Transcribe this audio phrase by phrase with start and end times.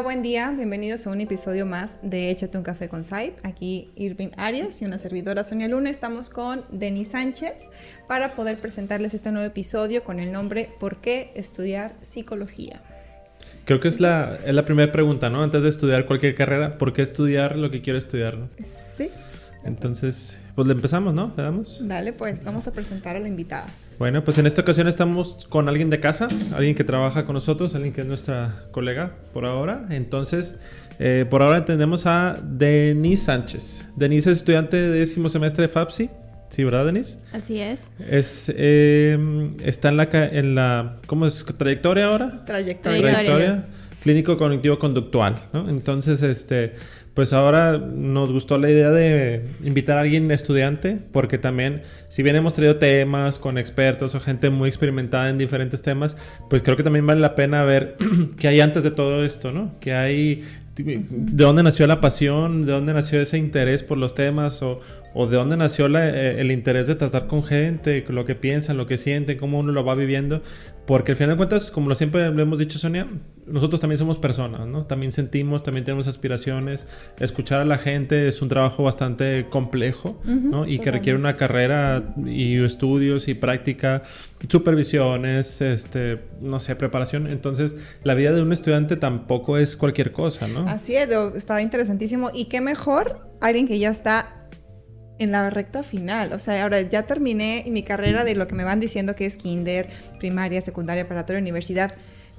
[0.00, 0.50] Hola, buen día.
[0.56, 3.34] Bienvenidos a un episodio más de Échate un café con Saib.
[3.42, 5.90] Aquí Irving Arias y una servidora Sonia Luna.
[5.90, 7.70] Estamos con Denis Sánchez
[8.08, 12.80] para poder presentarles este nuevo episodio con el nombre ¿Por qué estudiar psicología?
[13.66, 15.42] Creo que es la, es la primera pregunta, ¿no?
[15.42, 18.38] Antes de estudiar cualquier carrera, ¿por qué estudiar lo que quiero estudiar?
[18.38, 18.48] ¿no?
[18.96, 19.10] Sí.
[19.64, 21.32] Entonces, pues le empezamos, ¿no?
[21.36, 21.80] ¿Le damos?
[21.86, 23.66] Dale, pues vamos a presentar a la invitada.
[23.98, 27.74] Bueno, pues en esta ocasión estamos con alguien de casa, alguien que trabaja con nosotros,
[27.74, 29.86] alguien que es nuestra colega por ahora.
[29.90, 30.58] Entonces,
[30.98, 33.84] eh, por ahora tenemos a Denise Sánchez.
[33.96, 36.10] Denise es estudiante de décimo semestre de FAPSI.
[36.50, 37.18] Sí, ¿verdad, Denise?
[37.32, 37.92] Así es.
[38.08, 39.16] Es, eh,
[39.62, 41.44] está en la, en la, ¿cómo es?
[41.56, 42.44] ¿Trayectoria ahora?
[42.44, 43.00] Trayectoria.
[43.00, 43.64] Trayectoria.
[44.02, 45.68] Clínico cognitivo conductual, ¿no?
[45.68, 46.74] Entonces, este,
[47.14, 52.36] pues ahora nos gustó la idea de invitar a alguien estudiante, porque también, si bien
[52.36, 56.16] hemos traído temas con expertos o gente muy experimentada en diferentes temas,
[56.48, 57.96] pues creo que también vale la pena ver
[58.38, 59.78] qué hay antes de todo esto, ¿no?
[59.80, 60.44] Que hay
[60.76, 64.80] de dónde nació la pasión, de dónde nació ese interés por los temas o,
[65.14, 68.86] o de dónde nació eh, el interés de tratar con gente, lo que piensan, lo
[68.86, 70.42] que sienten, cómo uno lo va viviendo.
[70.86, 73.06] Porque al final de cuentas, como lo siempre le hemos dicho Sonia,
[73.50, 74.86] nosotros también somos personas, ¿no?
[74.86, 76.86] También sentimos, también tenemos aspiraciones.
[77.18, 80.66] Escuchar a la gente es un trabajo bastante complejo, ¿no?
[80.66, 84.02] Y que requiere una carrera y estudios y práctica,
[84.48, 87.26] supervisiones, este, no sé, preparación.
[87.26, 90.68] Entonces, la vida de un estudiante tampoco es cualquier cosa, ¿no?
[90.68, 92.30] Así es, está interesantísimo.
[92.32, 94.40] Y qué mejor alguien que ya está
[95.20, 96.32] en la recta final.
[96.32, 99.36] O sea, ahora ya terminé mi carrera de lo que me van diciendo que es
[99.36, 101.94] kinder, primaria, secundaria, preparatoria, universidad.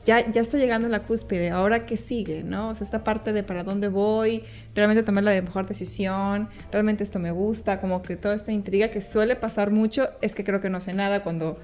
[0.05, 1.51] Ya, ya está llegando a la cúspide.
[1.51, 2.43] Ahora, ¿qué sigue?
[2.43, 2.69] ¿No?
[2.69, 7.19] O sea, esta parte de para dónde voy, realmente tomar la mejor decisión, realmente esto
[7.19, 10.69] me gusta, como que toda esta intriga que suele pasar mucho, es que creo que
[10.69, 11.59] no sé nada cuando...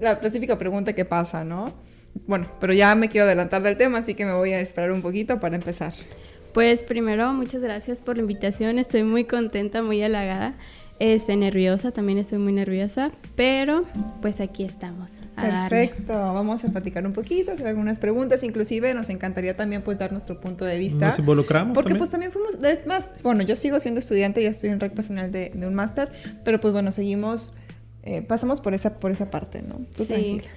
[0.00, 1.72] La, la típica pregunta que pasa, ¿no?
[2.26, 5.00] Bueno, pero ya me quiero adelantar del tema, así que me voy a esperar un
[5.00, 5.94] poquito para empezar.
[6.52, 8.78] Pues primero, muchas gracias por la invitación.
[8.78, 10.54] Estoy muy contenta, muy halagada.
[10.98, 13.84] Estoy nerviosa, también estoy muy nerviosa, pero
[14.22, 15.12] pues aquí estamos.
[15.34, 20.12] Perfecto, vamos a platicar un poquito, hacer algunas preguntas, inclusive nos encantaría también pues dar
[20.12, 21.08] nuestro punto de vista.
[21.08, 21.74] Nos involucramos.
[21.74, 25.02] Porque pues también fuimos, es más, bueno, yo sigo siendo estudiante, ya estoy en recta
[25.02, 26.10] final de, un máster,
[26.44, 27.52] pero pues bueno, seguimos,
[28.02, 29.80] eh, pasamos por esa, por esa parte, ¿no?
[29.92, 30.06] sí.
[30.06, 30.48] Tranquila.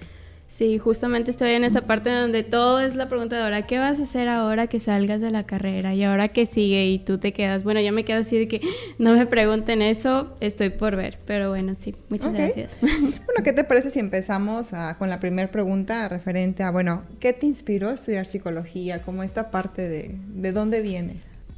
[0.49, 3.99] Sí, justamente estoy en esta parte donde todo es la pregunta de ahora, ¿qué vas
[3.99, 5.93] a hacer ahora que salgas de la carrera?
[5.93, 8.59] Y ahora qué sigue y tú te quedas, bueno, yo me quedo así de que
[8.97, 12.75] no me pregunten eso, estoy por ver, pero bueno, sí, muchas gracias.
[13.29, 17.45] Bueno, ¿qué te parece si empezamos con la primera pregunta referente a, bueno, ¿qué te
[17.45, 19.03] inspiró a estudiar psicología?
[19.03, 21.17] Como esta parte de, ¿de dónde viene?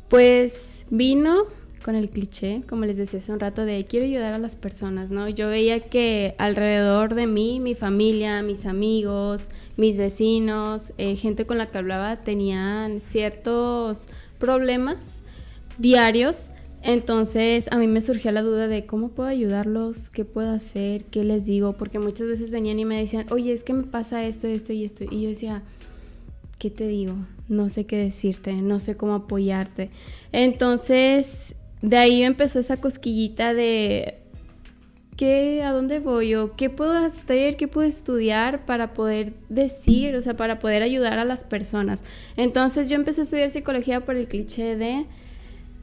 [0.10, 1.46] Pues vino
[1.82, 5.10] con el cliché, como les decía hace un rato, de quiero ayudar a las personas,
[5.10, 5.28] ¿no?
[5.30, 11.58] Yo veía que alrededor de mí, mi familia, mis amigos, mis vecinos, eh, gente con
[11.58, 14.98] la que hablaba, tenían ciertos problemas
[15.78, 16.50] diarios.
[16.84, 21.24] Entonces a mí me surgía la duda de cómo puedo ayudarlos, qué puedo hacer, qué
[21.24, 24.48] les digo, porque muchas veces venían y me decían, oye, es que me pasa esto,
[24.48, 25.04] esto y esto.
[25.04, 25.62] Y yo decía,
[26.58, 27.16] ¿qué te digo?
[27.50, 29.90] No sé qué decirte, no sé cómo apoyarte.
[30.32, 34.20] Entonces de ahí empezó esa cosquillita de
[35.18, 40.22] ¿qué, a dónde voy o qué puedo hacer, qué puedo estudiar para poder decir, o
[40.22, 42.04] sea, para poder ayudar a las personas.
[42.38, 45.06] Entonces yo empecé a estudiar psicología por el cliché de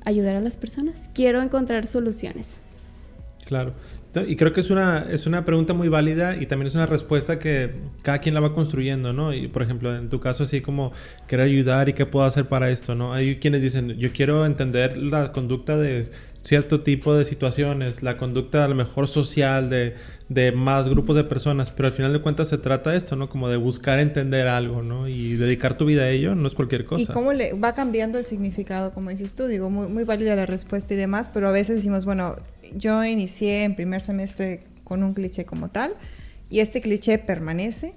[0.04, 1.08] ayudar a las personas.
[1.14, 2.58] Quiero encontrar soluciones.
[3.48, 3.72] Claro.
[4.26, 7.38] Y creo que es una, es una pregunta muy válida y también es una respuesta
[7.38, 7.72] que
[8.02, 9.32] cada quien la va construyendo, ¿no?
[9.32, 10.92] Y por ejemplo, en tu caso, así como
[11.26, 13.14] quiero ayudar y qué puedo hacer para esto, ¿no?
[13.14, 16.10] Hay quienes dicen, yo quiero entender la conducta de
[16.48, 19.96] cierto tipo de situaciones, la conducta a lo mejor social de,
[20.30, 23.28] de, más grupos de personas, pero al final de cuentas se trata de esto, ¿no?
[23.28, 25.08] Como de buscar entender algo, ¿no?
[25.08, 27.02] Y dedicar tu vida a ello no es cualquier cosa.
[27.02, 29.46] ¿Y cómo le va cambiando el significado, como dices tú?
[29.46, 32.36] Digo, muy, muy válida la respuesta y demás, pero a veces decimos, bueno,
[32.74, 35.96] yo inicié en primer semestre con un cliché como tal
[36.48, 37.92] y este cliché permanece.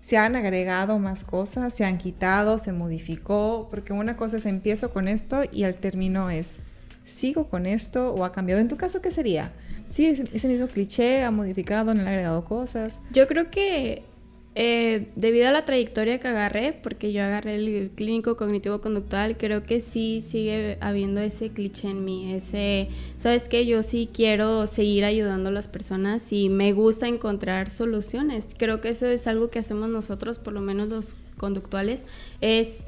[0.00, 4.90] Se han agregado más cosas, se han quitado, se modificó, porque una cosa es empiezo
[4.90, 6.58] con esto y el término es
[7.04, 8.60] sigo con esto o ha cambiado.
[8.60, 9.52] En tu caso, ¿qué sería?
[9.90, 13.00] Sí, ese mismo cliché ha modificado, no le ha agregado cosas.
[13.12, 14.04] Yo creo que
[14.54, 19.80] eh, debido a la trayectoria que agarré, porque yo agarré el clínico cognitivo-conductual, creo que
[19.80, 23.64] sí sigue habiendo ese cliché en mí, ese, ¿sabes qué?
[23.64, 28.54] Yo sí quiero seguir ayudando a las personas y me gusta encontrar soluciones.
[28.58, 32.04] Creo que eso es algo que hacemos nosotros, por lo menos los conductuales,
[32.42, 32.86] es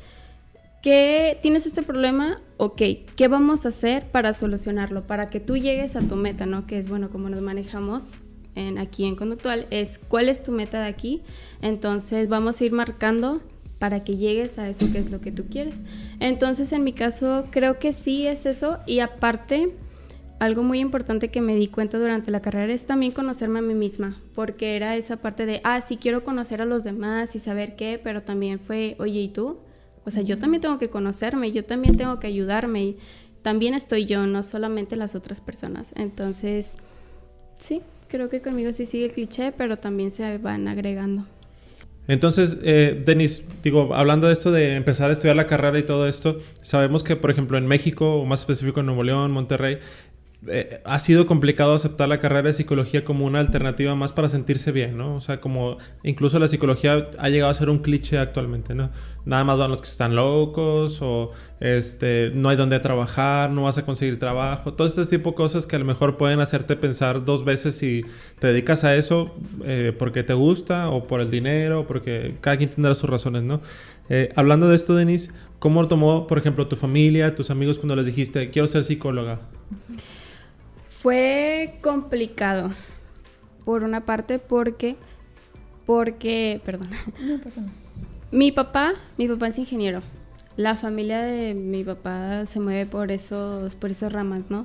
[0.85, 2.83] que tienes este problema, ok,
[3.17, 5.01] ¿qué vamos a hacer para solucionarlo?
[5.01, 6.67] Para que tú llegues a tu meta, ¿no?
[6.67, 8.11] Que es, bueno, como nos manejamos
[8.55, 11.23] en, aquí en Conductual, es cuál es tu meta de aquí.
[11.63, 13.41] Entonces vamos a ir marcando
[13.79, 15.77] para que llegues a eso que es lo que tú quieres.
[16.21, 18.81] Entonces, en mi caso, creo que sí es eso.
[18.87, 19.73] Y aparte,
[20.39, 23.73] algo muy importante que me di cuenta durante la carrera es también conocerme a mí
[23.73, 27.75] misma, porque era esa parte de, ah, sí quiero conocer a los demás y saber
[27.75, 29.61] qué, pero también fue, oye, ¿y tú?
[30.05, 32.97] O sea, yo también tengo que conocerme, yo también tengo que ayudarme,
[33.43, 35.93] también estoy yo, no solamente las otras personas.
[35.97, 36.77] Entonces,
[37.55, 41.27] sí, creo que conmigo sí sigue el cliché, pero también se van agregando.
[42.07, 46.07] Entonces, eh, Denis, digo, hablando de esto de empezar a estudiar la carrera y todo
[46.07, 49.79] esto, sabemos que, por ejemplo, en México, o más específico en Nuevo León, Monterrey,
[50.49, 54.73] eh, ha sido complicado aceptar la carrera de psicología como una alternativa más para sentirse
[54.73, 55.17] bien, ¿no?
[55.17, 58.91] O sea, como incluso la psicología ha llegado a ser un cliché actualmente, ¿no?
[59.25, 61.31] Nada más van los que están locos o
[61.61, 65.67] este, no hay donde trabajar, no vas a conseguir trabajo, todo este tipo de cosas
[65.67, 68.03] que a lo mejor pueden hacerte pensar dos veces si
[68.39, 72.71] te dedicas a eso eh, porque te gusta o por el dinero, porque cada quien
[72.71, 73.61] tendrá sus razones, ¿no?
[74.11, 78.07] Eh, hablando de esto, Denise, ¿cómo tomó, por ejemplo, tu familia, tus amigos cuando les
[78.07, 79.39] dijiste, quiero ser psicóloga?
[81.05, 82.71] Fue complicado,
[83.67, 84.97] por una parte, porque,
[85.85, 86.89] porque, perdón.
[87.21, 87.75] No pasa nada.
[88.31, 90.01] Mi papá, mi papá es ingeniero.
[90.57, 94.65] La familia de mi papá se mueve por esos, por esas ramas, ¿no?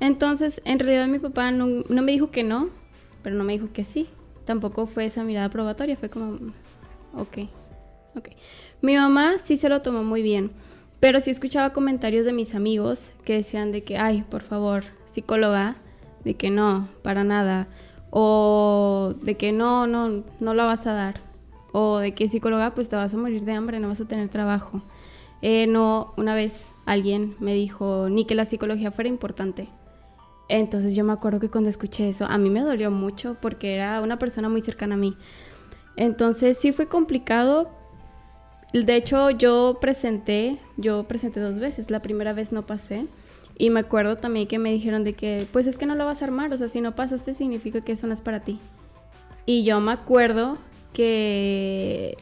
[0.00, 2.70] Entonces, en realidad mi papá no, no me dijo que no,
[3.22, 4.08] pero no me dijo que sí.
[4.44, 6.52] Tampoco fue esa mirada probatoria, fue como,
[7.14, 7.48] ok,
[8.16, 8.30] ok.
[8.82, 10.50] Mi mamá sí se lo tomó muy bien,
[10.98, 14.82] pero sí escuchaba comentarios de mis amigos que decían de que, ay, por favor,
[15.16, 15.76] psicóloga,
[16.24, 17.68] de que no, para nada,
[18.10, 21.14] o de que no, no, no la vas a dar,
[21.72, 24.28] o de que psicóloga, pues te vas a morir de hambre, no vas a tener
[24.28, 24.82] trabajo.
[25.40, 29.68] Eh, no, una vez alguien me dijo ni que la psicología fuera importante.
[30.48, 34.02] Entonces yo me acuerdo que cuando escuché eso, a mí me dolió mucho porque era
[34.02, 35.16] una persona muy cercana a mí.
[35.96, 37.70] Entonces sí fue complicado.
[38.74, 41.90] De hecho, yo presenté, yo presenté dos veces.
[41.90, 43.06] La primera vez no pasé.
[43.58, 46.20] Y me acuerdo también que me dijeron de que, pues es que no lo vas
[46.22, 48.58] a armar, o sea, si no pasaste significa que eso no es para ti.
[49.46, 50.58] Y yo me acuerdo
[50.92, 52.18] que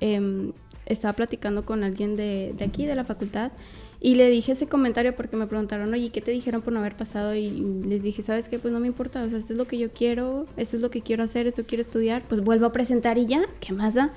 [0.00, 0.52] em,
[0.86, 3.52] estaba platicando con alguien de, de, aquí, de la facultad,
[4.00, 6.94] y le dije ese comentario porque me preguntaron, oye, ¿qué te dijeron por no haber
[6.94, 7.34] pasado?
[7.34, 7.50] Y
[7.86, 8.58] les dije, ¿sabes qué?
[8.58, 10.90] Pues no me importa, o sea, esto es lo que yo quiero, esto es lo
[10.90, 14.12] que quiero hacer, esto quiero estudiar, pues vuelvo a presentar y ya, ¿qué más da?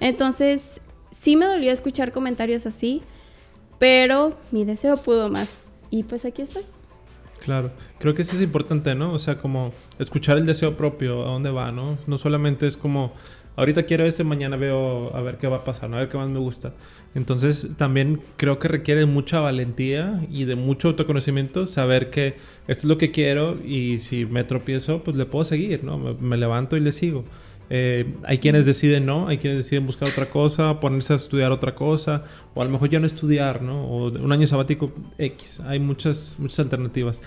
[0.00, 0.80] Entonces,
[1.12, 3.02] sí me dolió escuchar comentarios así,
[3.78, 5.61] pero mi deseo pudo más.
[5.92, 6.62] Y pues aquí estoy.
[7.38, 9.12] Claro, creo que eso es importante, ¿no?
[9.12, 11.98] O sea, como escuchar el deseo propio, a dónde va, ¿no?
[12.06, 13.12] No solamente es como,
[13.56, 15.96] ahorita quiero esto y mañana veo a ver qué va a pasar, ¿no?
[15.96, 16.72] a ver qué más me gusta.
[17.14, 22.36] Entonces, también creo que requiere mucha valentía y de mucho autoconocimiento saber que
[22.68, 25.98] esto es lo que quiero y si me tropiezo, pues le puedo seguir, ¿no?
[25.98, 27.24] me levanto y le sigo.
[27.74, 31.74] Eh, hay quienes deciden no, hay quienes deciden buscar otra cosa, ponerse a estudiar otra
[31.74, 33.86] cosa, o a lo mejor ya no estudiar, ¿no?
[33.86, 35.60] O un año sabático X.
[35.60, 37.22] Hay muchas, muchas alternativas.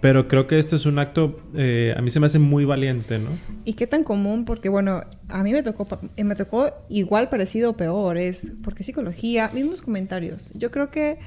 [0.00, 3.18] Pero creo que este es un acto, eh, a mí se me hace muy valiente,
[3.18, 3.30] ¿no?
[3.64, 4.44] ¿Y qué tan común?
[4.44, 9.50] Porque, bueno, a mí me tocó, me tocó igual parecido o peor, es porque psicología,
[9.52, 10.52] mismos comentarios.
[10.54, 11.18] Yo creo que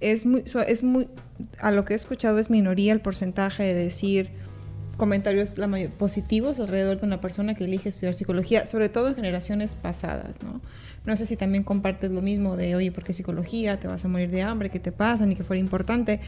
[0.00, 1.08] es muy, es muy,
[1.60, 4.32] a lo que he escuchado es minoría el porcentaje de decir,
[4.96, 5.54] comentarios
[5.98, 10.60] positivos alrededor de una persona que elige estudiar psicología, sobre todo en generaciones pasadas, ¿no?
[11.04, 13.78] No sé si también compartes lo mismo de, oye, ¿por qué psicología?
[13.78, 14.70] ¿Te vas a morir de hambre?
[14.70, 15.24] ¿Qué te pasa?
[15.26, 16.20] Ni que fuera importante.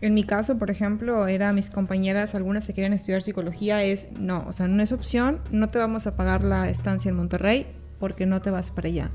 [0.00, 4.44] En mi caso, por ejemplo, era mis compañeras, algunas que querían estudiar psicología, es no,
[4.46, 7.66] o sea, no es opción, no te vamos a pagar la estancia en Monterrey
[7.98, 9.10] porque no te vas para allá.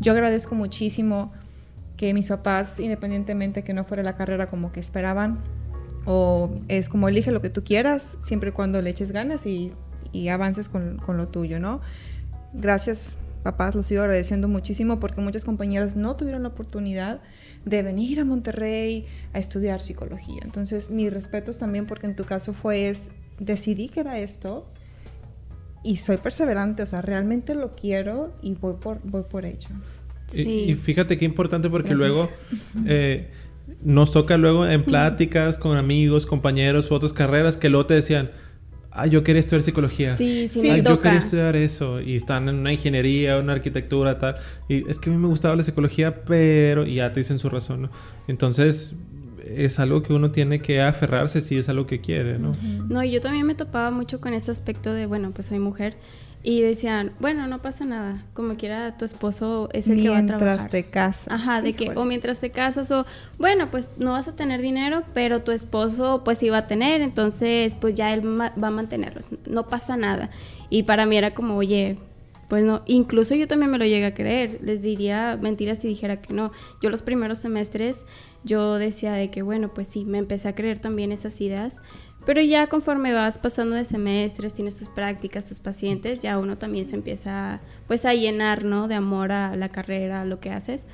[0.00, 1.32] Yo agradezco muchísimo
[1.96, 5.38] que mis papás, independientemente que no fuera la carrera como que esperaban,
[6.06, 9.72] o es como elige lo que tú quieras, siempre y cuando le eches ganas y,
[10.30, 11.80] avances con, lo tuyo, ¿no?
[12.52, 17.20] Gracias, papás, los sigo agradeciendo muchísimo porque muchas compañeras no tuvieron la oportunidad
[17.64, 20.40] de venir a Monterrey a estudiar psicología.
[20.44, 23.08] Entonces, mis respetos también porque en tu caso fue es,
[23.40, 24.70] decidí que era esto
[25.82, 29.70] y soy perseverante, o sea, realmente lo quiero y voy por, voy por ello.
[30.32, 32.30] Y, fíjate qué importante porque luego...
[32.86, 33.30] Eh,
[33.82, 38.30] nos toca luego en pláticas con amigos, compañeros u otras carreras que luego te decían,
[38.90, 40.16] ah, yo quería estudiar psicología.
[40.16, 42.00] Sí, sí, ah, yo quería estudiar eso.
[42.00, 44.36] Y están en una ingeniería, una arquitectura, tal.
[44.68, 46.86] Y es que a mí me gustaba la psicología, pero...
[46.86, 47.90] Y ya te dicen su razón, ¿no?
[48.28, 48.96] Entonces,
[49.44, 52.52] es algo que uno tiene que aferrarse si es algo que quiere, ¿no?
[52.88, 55.96] No, y yo también me topaba mucho con este aspecto de, bueno, pues soy mujer
[56.46, 60.26] y decían, bueno, no pasa nada, como quiera tu esposo es el que va a
[60.26, 60.58] trabajar.
[60.58, 61.26] Mientras te casas.
[61.28, 63.06] Ajá, de que, o mientras te casas, o
[63.38, 67.00] bueno, pues no vas a tener dinero, pero tu esposo pues sí va a tener,
[67.00, 70.28] entonces pues ya él va a mantenerlos, no pasa nada.
[70.68, 71.96] Y para mí era como, oye,
[72.48, 76.20] pues no, incluso yo también me lo llegué a creer, les diría mentiras si dijera
[76.20, 76.52] que no.
[76.82, 78.04] Yo los primeros semestres
[78.44, 81.80] yo decía de que bueno, pues sí, me empecé a creer también esas ideas,
[82.26, 86.86] pero ya conforme vas pasando de semestres, tienes tus prácticas, tus pacientes, ya uno también
[86.86, 88.88] se empieza pues a llenar, ¿no?
[88.88, 90.86] De amor a la carrera, lo que haces.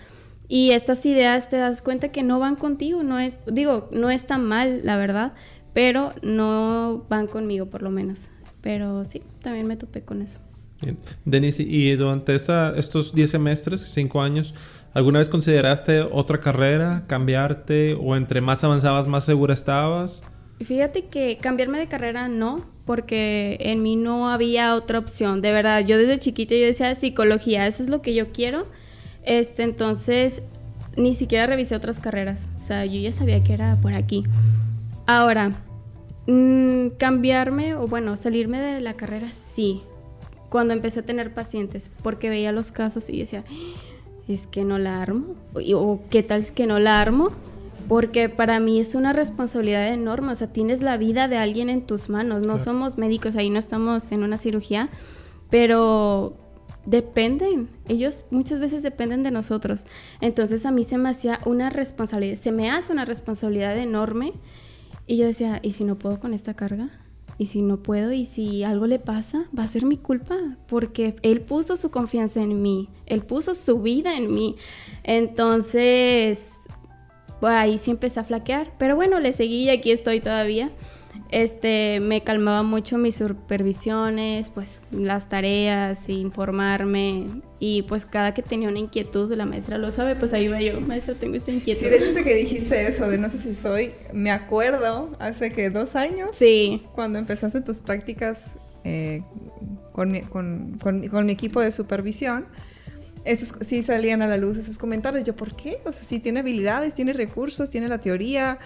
[0.48, 4.26] Y estas ideas te das cuenta que no van contigo, no es, digo, no es
[4.26, 5.34] tan mal, la verdad,
[5.72, 8.30] pero no van conmigo por lo menos.
[8.60, 10.38] Pero sí, también me topé con eso.
[10.82, 10.98] Bien.
[11.24, 14.54] Denise, y durante esta, estos 10 semestres, 5 años,
[14.92, 20.24] ¿alguna vez consideraste otra carrera, cambiarte o entre más avanzabas más segura estabas?
[20.60, 25.40] Fíjate que cambiarme de carrera no, porque en mí no había otra opción.
[25.40, 28.66] De verdad, yo desde chiquita yo decía psicología, eso es lo que yo quiero.
[29.22, 30.42] Este, entonces
[30.96, 32.46] ni siquiera revisé otras carreras.
[32.58, 34.22] O sea, yo ya sabía que era por aquí.
[35.06, 35.52] Ahora,
[36.26, 39.82] mmm, cambiarme o bueno, salirme de la carrera sí.
[40.50, 43.44] Cuando empecé a tener pacientes, porque veía los casos y decía,
[44.28, 45.36] es que no la armo.
[45.74, 47.30] O qué tal es que no la armo
[47.90, 51.84] porque para mí es una responsabilidad enorme, o sea, tienes la vida de alguien en
[51.84, 52.62] tus manos, no claro.
[52.62, 54.90] somos médicos, ahí no estamos en una cirugía,
[55.50, 56.36] pero
[56.86, 59.86] dependen, ellos muchas veces dependen de nosotros,
[60.20, 64.34] entonces a mí se me hacía una responsabilidad, se me hace una responsabilidad enorme
[65.08, 66.90] y yo decía, ¿y si no puedo con esta carga?
[67.38, 68.12] ¿Y si no puedo?
[68.12, 69.46] ¿Y si algo le pasa?
[69.58, 70.36] Va a ser mi culpa,
[70.68, 74.54] porque él puso su confianza en mí, él puso su vida en mí,
[75.02, 76.59] entonces
[77.48, 78.72] ahí sí empecé a flaquear.
[78.78, 80.70] Pero bueno, le seguí y aquí estoy todavía.
[81.30, 87.26] Este, me calmaba mucho mis supervisiones, pues las tareas, informarme
[87.60, 90.80] y pues cada que tenía una inquietud, la maestra lo sabe, pues ahí iba yo,
[90.80, 91.84] maestra, tengo esta inquietud.
[91.84, 95.70] Sí, de hecho que dijiste eso, de no sé si soy, me acuerdo hace que
[95.70, 96.82] dos años, sí.
[96.94, 98.46] cuando empezaste tus prácticas
[98.82, 99.22] eh,
[99.92, 102.46] con, mi, con, con, con mi equipo de supervisión,
[103.24, 105.24] esos sí salían a la luz esos comentarios.
[105.24, 105.78] Yo, ¿por qué?
[105.84, 108.58] O sea, sí tiene habilidades, tiene recursos, tiene la teoría,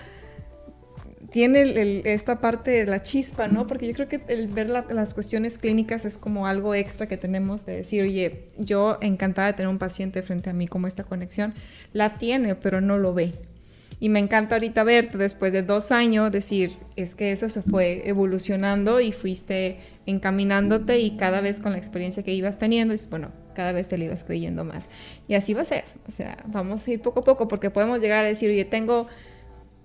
[1.34, 3.66] tiene esta parte de la chispa, ¿no?
[3.66, 7.16] Porque yo creo que el ver la, las cuestiones clínicas es como algo extra que
[7.16, 11.02] tenemos de decir, oye, yo encantada de tener un paciente frente a mí como esta
[11.02, 11.52] conexión,
[11.92, 13.32] la tiene, pero no lo ve.
[13.98, 18.02] Y me encanta ahorita verte después de dos años decir, es que eso se fue
[18.08, 23.30] evolucionando y fuiste encaminándote y cada vez con la experiencia que ibas teniendo, y bueno,
[23.54, 24.84] cada vez te lo ibas creyendo más.
[25.28, 25.84] Y así va a ser.
[26.06, 29.06] O sea, vamos a ir poco a poco porque podemos llegar a decir, oye, tengo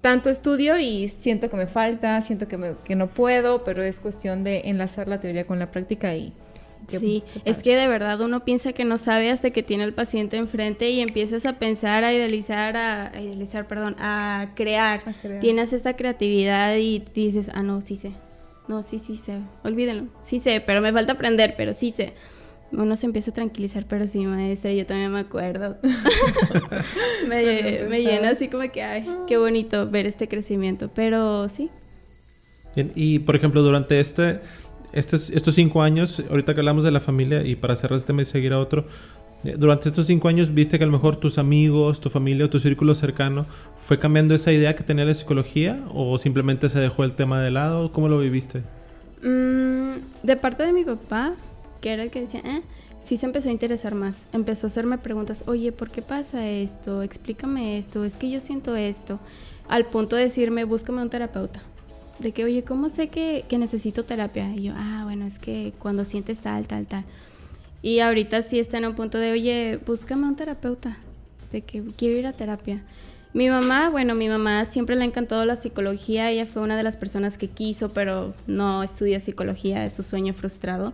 [0.02, 4.00] tanto estudio y siento que me falta, siento que, me, que no puedo, pero es
[4.00, 6.34] cuestión de enlazar la teoría con la práctica y...
[6.88, 10.38] Sí, es que de verdad uno piensa que no sabe hasta que tiene el paciente
[10.38, 15.02] enfrente y empiezas a pensar, a idealizar, a, a idealizar, perdón, a crear.
[15.06, 15.40] a crear.
[15.40, 18.14] Tienes esta creatividad y dices, ah, no, sí sé.
[18.70, 19.42] No, sí, sí sé.
[19.66, 20.08] Olvídenlo.
[20.22, 22.14] Sí sé, pero me falta aprender, pero sí sé
[22.72, 25.78] uno se empieza a tranquilizar, pero sí, maestra, yo también me acuerdo.
[27.28, 31.70] me, me, llena así como que, ay, qué bonito ver este crecimiento, pero sí.
[32.76, 34.42] Bien, y por ejemplo, durante este,
[34.92, 38.30] estos, estos cinco años, ahorita que hablamos de la familia, y para cerrar este mes
[38.30, 38.86] y seguir a otro,
[39.44, 42.60] durante estos cinco años viste que a lo mejor tus amigos, tu familia o tu
[42.60, 43.46] círculo cercano
[43.78, 47.52] fue cambiando esa idea que tenía la psicología o simplemente se dejó el tema de
[47.52, 47.92] lado?
[47.92, 48.64] ¿Cómo lo viviste?
[49.24, 51.36] Mm, de parte de mi papá,
[51.80, 52.62] que era el que decía, eh,
[53.00, 54.26] sí se empezó a interesar más.
[54.34, 57.02] Empezó a hacerme preguntas, oye, ¿por qué pasa esto?
[57.02, 59.20] Explícame esto, es que yo siento esto.
[59.70, 61.62] Al punto de decirme, búscame un terapeuta.
[62.20, 64.54] De que, oye, ¿cómo sé que, que necesito terapia?
[64.54, 67.06] Y yo, ah, bueno, es que cuando sientes tal, tal, tal.
[67.82, 70.98] Y ahorita sí está en un punto de, oye, búscame un terapeuta.
[71.52, 72.84] De que quiero ir a terapia.
[73.34, 76.30] Mi mamá, bueno, mi mamá siempre le ha encantado la psicología.
[76.32, 80.34] Ella fue una de las personas que quiso, pero no estudia psicología, es su sueño
[80.34, 80.94] frustrado.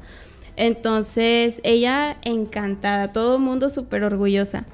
[0.57, 4.65] Entonces, ella encantada, todo el mundo súper orgullosa.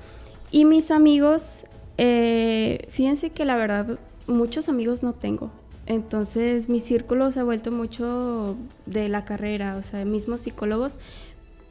[0.51, 1.65] Y mis amigos,
[1.97, 5.51] eh, fíjense que la verdad, muchos amigos no tengo.
[5.87, 10.97] Entonces, mi círculo se ha vuelto mucho de la carrera, o sea, mismos psicólogos,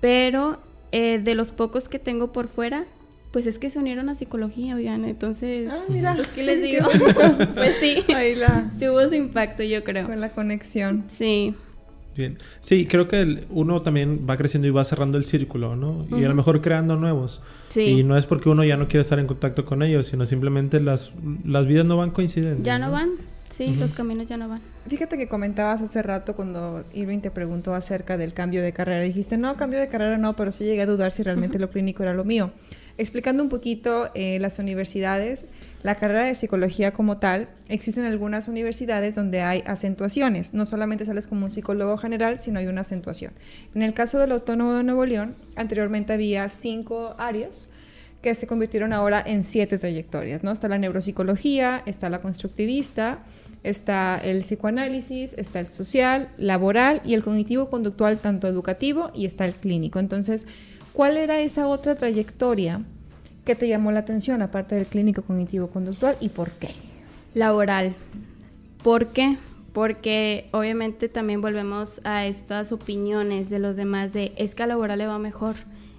[0.01, 0.59] pero
[0.93, 2.85] eh, de los pocos que tengo por fuera,
[3.31, 6.15] pues es que se unieron a psicología, oigan, entonces, ah, mira.
[6.15, 6.87] pues, ¿qué les digo?
[7.55, 10.07] pues sí, Ahí la, sí hubo su impacto, yo creo.
[10.07, 11.05] con la conexión.
[11.09, 11.55] Sí.
[12.17, 12.39] Bien.
[12.61, 15.91] Sí, creo que el, uno también va creciendo y va cerrando el círculo, ¿no?
[15.93, 16.21] Uh -huh.
[16.21, 17.41] Y a lo mejor creando nuevos.
[17.69, 17.83] Sí.
[17.83, 20.81] Y no es porque uno ya no quiere estar en contacto con ellos, sino simplemente
[20.81, 21.13] las,
[21.45, 22.65] las vidas no van coincidiendo.
[22.65, 22.93] Ya no, ¿no?
[22.93, 23.11] van,
[23.51, 24.61] Sí, los caminos ya no van.
[24.89, 29.05] Fíjate que comentabas hace rato cuando Irving te preguntó acerca del cambio de carrera.
[29.05, 32.03] Dijiste, no, cambio de carrera no, pero sí llegué a dudar si realmente lo clínico
[32.03, 32.51] era lo mío.
[32.97, 35.47] Explicando un poquito eh, las universidades,
[35.83, 40.55] la carrera de psicología como tal, existen algunas universidades donde hay acentuaciones.
[40.55, 43.33] No solamente sales como un psicólogo general, sino hay una acentuación.
[43.75, 47.69] En el caso del Autónomo de Nuevo León, anteriormente había cinco áreas
[48.23, 50.53] que se convirtieron ahora en siete trayectorias, ¿no?
[50.53, 53.21] Está la neuropsicología, está la constructivista,
[53.63, 59.55] está el psicoanálisis, está el social, laboral y el cognitivo-conductual, tanto educativo, y está el
[59.55, 59.99] clínico.
[59.99, 60.47] Entonces,
[60.93, 62.83] ¿cuál era esa otra trayectoria
[63.45, 66.69] que te llamó la atención, aparte del clínico cognitivo-conductual, y por qué?
[67.33, 67.95] Laboral.
[68.83, 69.39] ¿Por qué?
[69.73, 74.99] Porque obviamente también volvemos a estas opiniones de los demás de es que a laboral
[74.99, 75.55] le va mejor,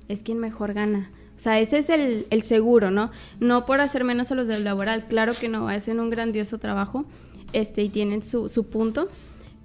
[0.07, 1.09] es quien mejor gana
[1.41, 3.11] sea, ese es el, seguro, ¿no?
[3.39, 7.05] No por hacer menos a los del laboral, claro que no, hacen un grandioso trabajo
[7.53, 9.09] este, y tienen su, su punto,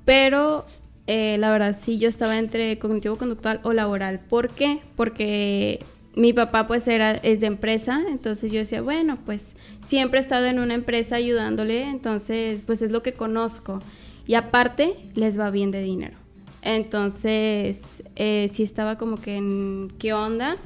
[0.05, 0.65] pero
[1.07, 4.21] eh, la verdad sí yo estaba entre cognitivo-conductual o laboral.
[4.21, 4.81] ¿Por qué?
[4.97, 5.81] Porque
[6.15, 10.47] mi papá pues era, es de empresa, entonces yo decía, bueno, pues siempre he estado
[10.47, 13.81] en una empresa ayudándole, entonces pues es lo que conozco.
[14.27, 16.17] Y aparte, les va bien de dinero.
[16.63, 20.57] Entonces, eh, sí estaba como que en qué onda.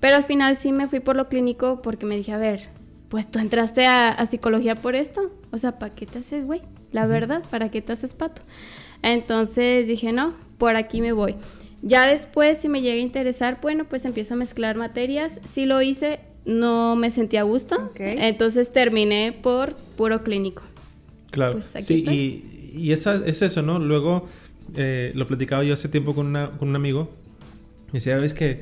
[0.00, 2.68] Pero al final sí me fui por lo clínico porque me dije, a ver,
[3.08, 5.30] pues tú entraste a, psicología por esto.
[5.50, 6.62] O sea, ¿para qué te haces, güey?
[6.92, 8.42] La verdad, ¿para qué te haces pato?
[9.02, 11.34] Entonces dije, no, por aquí me voy.
[11.82, 15.40] Ya después, si me llega a interesar, bueno, pues empiezo a mezclar materias.
[15.44, 17.92] Si lo hice, no me sentía a gusto.
[17.96, 20.62] Entonces terminé por puro clínico.
[21.30, 21.52] Claro.
[21.52, 23.78] Pues sí, y, y es eso, ¿no?
[23.78, 24.26] Luego
[24.76, 27.10] eh, lo platicaba yo hace tiempo con, con un amigo.
[27.90, 28.60] Y decía, ves que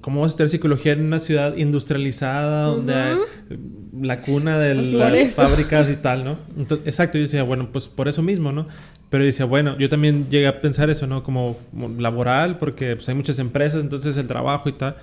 [0.00, 3.16] ¿Cómo vas a estudiar psicología en una ciudad industrializada donde hay
[4.00, 6.38] la cuna de las fábricas y tal, ¿no?
[6.56, 8.66] Entonces, exacto, yo decía, bueno, pues por eso mismo, ¿no?
[9.08, 11.22] Pero decía, bueno, yo también llegué a pensar eso, ¿no?
[11.22, 11.56] Como,
[11.98, 14.96] laboral, porque pues, hay muchas empresas, entonces el trabajo y tal.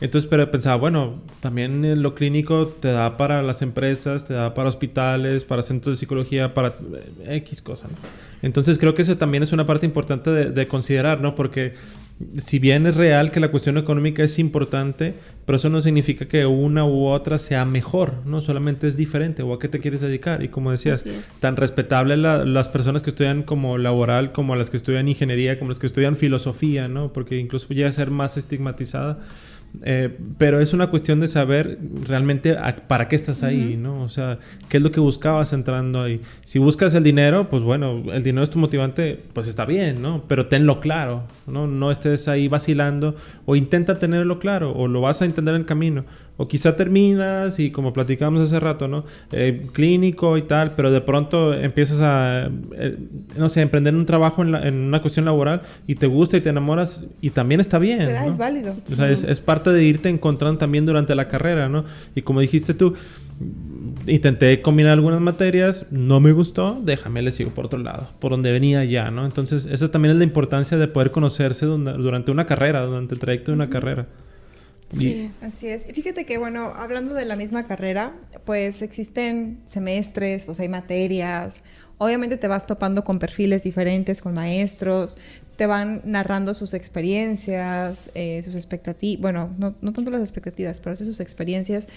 [0.00, 4.70] Entonces, pero pensaba, bueno, también lo clínico te da para las empresas, te da para
[4.70, 7.98] hospitales, para centros de psicología, para eh, X cosas, ¿no?
[8.40, 11.34] Entonces creo que eso también es una parte importante de, de considerar, ¿no?
[11.34, 11.74] Porque
[12.38, 15.14] si bien es real que la cuestión económica es importante,
[15.46, 18.40] pero eso no significa que una u otra sea mejor, ¿no?
[18.40, 20.42] Solamente es diferente o a qué te quieres dedicar.
[20.42, 21.04] Y como decías,
[21.40, 25.78] tan respetable las personas que estudian como laboral, como las que estudian ingeniería, como las
[25.78, 27.12] que estudian filosofía, ¿no?
[27.12, 29.18] Porque incluso llega a ser más estigmatizada.
[29.82, 32.56] Eh, pero es una cuestión de saber realmente
[32.88, 34.02] para qué estás ahí, ¿no?
[34.02, 36.20] O sea, qué es lo que buscabas entrando ahí.
[36.44, 40.24] Si buscas el dinero, pues bueno, el dinero es tu motivante, pues está bien, ¿no?
[40.26, 41.66] Pero tenlo claro, ¿no?
[41.66, 43.14] No estés ahí vacilando
[43.46, 46.04] o intenta tenerlo claro o lo vas a entender en el camino.
[46.40, 49.04] O quizá terminas y como platicamos hace rato, ¿no?
[49.30, 52.48] Eh, clínico y tal, pero de pronto empiezas a,
[52.78, 52.96] eh,
[53.36, 57.04] no sé, emprender un trabajo en, una cuestión laboral y te gusta y te enamoras
[57.20, 58.00] y también está bien.
[58.00, 58.74] Es válido.
[58.90, 61.84] O sea, es, es, parte de irte encontrando también durante la carrera, ¿no?
[62.14, 62.94] Y como dijiste tú,
[64.06, 68.50] intenté combinar algunas materias, no me gustó, déjame, le sigo por otro lado, por donde
[68.50, 69.26] venía ya, ¿no?
[69.26, 73.50] Entonces, esa también es la importancia de poder conocerse durante una carrera, durante el trayecto
[73.50, 74.06] de una carrera.
[74.90, 75.88] Sí, así es.
[75.88, 78.12] Y fíjate que, bueno, hablando de la misma carrera,
[78.44, 81.62] pues existen semestres, pues hay materias.
[81.98, 85.16] Obviamente te vas topando con perfiles diferentes, con maestros,
[85.56, 90.96] te van narrando sus experiencias, eh, sus expectativas, bueno, no, no, tanto las expectativas, pero
[90.96, 91.88] sí sus experiencias.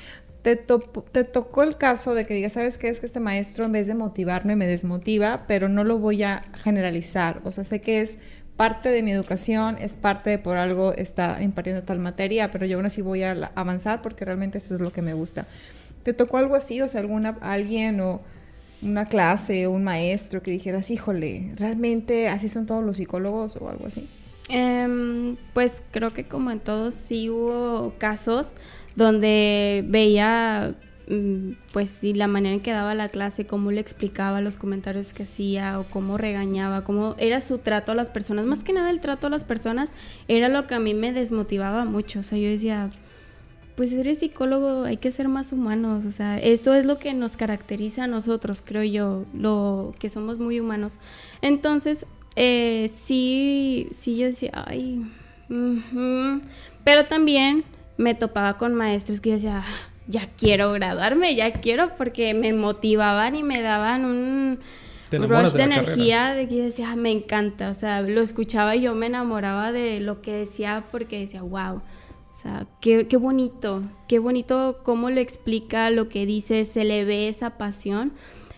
[0.42, 2.90] Te, te tocó el caso de que digas, ¿sabes qué?
[2.90, 6.44] Es que este maestro en vez de motivarme me desmotiva, pero no lo voy a
[6.62, 7.42] generalizar.
[7.46, 8.20] O sea, sé que es
[8.56, 12.78] parte de mi educación, es parte de por algo está impartiendo tal materia, pero yo
[12.78, 15.48] aún así voy a avanzar porque realmente eso es lo que me gusta.
[16.04, 16.82] ¿Te tocó algo así?
[16.82, 18.22] O sea, alguna, alguien o
[18.82, 23.70] una clase o un maestro que dijeras, híjole, ¿realmente así son todos los psicólogos o
[23.70, 24.08] algo así?
[24.50, 28.56] Em, pues creo que como en todos sí hubo casos
[28.96, 30.76] donde veía
[31.72, 35.24] pues sí, la manera en que daba la clase, cómo le explicaba los comentarios que
[35.24, 38.48] hacía o cómo regañaba, cómo era su trato a las personas.
[38.48, 39.92] Más que nada el trato a las personas
[40.28, 42.20] era lo que a mí me desmotivaba mucho.
[42.20, 42.90] O sea, yo decía,
[43.76, 46.06] pues eres psicólogo, hay que ser más humanos.
[46.06, 50.40] O sea, esto es lo que nos caracteriza a nosotros, creo yo, lo que somos
[50.40, 51.00] muy humanos.
[51.42, 55.06] Entonces, eh, sí, sí, yo decía, ay,
[56.84, 57.64] pero también
[57.98, 59.64] me topaba con maestros que yo decía,
[60.08, 64.60] ya quiero graduarme, ya quiero, porque me motivaban y me daban un
[65.12, 68.82] rush de, energía de que yo decía, ah, me encanta, o sea, lo escuchaba y
[68.82, 73.84] yo me enamoraba de lo que decía porque decía, wow, o sea, qué, qué bonito,
[74.08, 78.14] qué bonito cómo lo explica, lo que dice, se le ve esa pasión.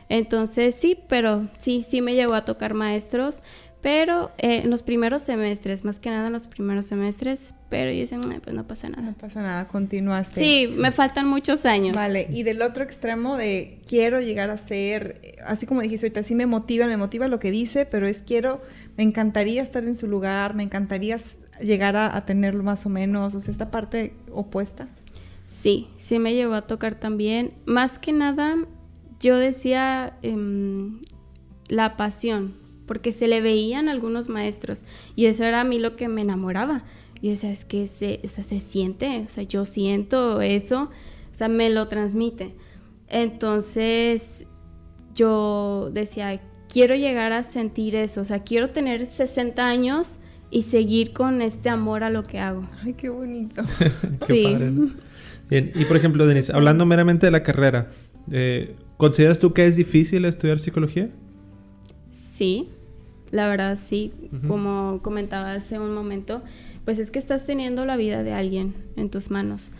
[0.07, 3.41] Entonces sí, pero sí, sí me llegó a tocar maestros,
[3.85, 7.99] pero eh, en los primeros semestres, más que nada en los primeros semestres, pero yo
[7.99, 9.03] decía, pues no pasa nada.
[9.03, 10.39] No pasa nada, continuaste.
[10.39, 11.95] Sí, me faltan muchos años.
[11.95, 16.33] Vale, y del otro extremo de quiero llegar a ser, así como dijiste ahorita, sí
[16.33, 18.59] me motiva, me motiva lo que dice, pero es quiero,
[18.97, 21.19] me encantaría estar en su lugar, me encantaría
[21.61, 24.87] llegar a, tenerlo más o menos, o sea, esta parte opuesta.
[25.47, 27.53] Sí, sí me llegó a tocar también.
[27.67, 28.55] Más que nada,
[29.19, 31.01] yo decía em,
[31.67, 36.07] la pasión, porque se le veían algunos maestros y eso era a mí lo que
[36.07, 36.83] me enamoraba.
[37.21, 40.83] Y o sea, es que se, o sea, se siente, o sea, yo siento eso,
[41.31, 42.55] o sea, me lo transmite.
[43.07, 44.45] Entonces,
[45.15, 50.19] yo decía, quiero llegar a sentir eso, o sea, quiero tener 60 años
[50.51, 52.67] y seguir con este amor a lo que hago.
[52.83, 53.63] Ay, qué bonito.
[54.27, 54.55] sí.
[55.49, 57.91] Bien, y por ejemplo, Denise, hablando meramente de la carrera,
[58.31, 61.09] eh, ¿consideras tú que es difícil estudiar psicología?
[62.09, 62.69] Sí,
[63.35, 64.13] la verdad sí,
[64.47, 66.41] como comentaba hace un momento,
[66.85, 69.71] pues es que estás teniendo la vida de alguien en tus manos,